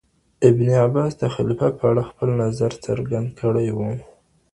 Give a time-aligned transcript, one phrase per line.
[0.49, 3.79] ابن عباس د خلیفه په اړه خپل نظر څرګند کړی و.